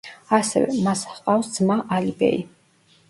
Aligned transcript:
ასევე, 0.37 0.77
მას 0.87 1.03
ჰყავდა 1.11 1.53
ძმა 1.59 1.77
ალი-ბეი. 1.99 2.45